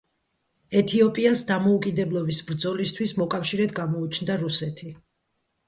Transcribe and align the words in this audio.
ეთიოპიას 0.79 1.43
დამოუკიდებლობის 1.49 2.41
ბრძოლისთვის 2.49 3.15
მოკავშირედ 3.21 3.77
გამოუჩნდა 3.83 4.41
რუსეთი. 4.45 4.95